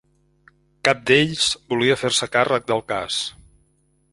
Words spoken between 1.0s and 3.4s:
d'ells volia fer-se càrrec del cas.